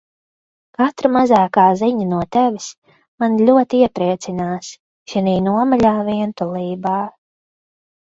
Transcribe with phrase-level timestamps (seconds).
[0.77, 2.71] Katra mazākā ziņa no Tevis
[3.25, 4.75] mani ļoti iepriecinās
[5.15, 7.01] šinī nomaļā vientulībā.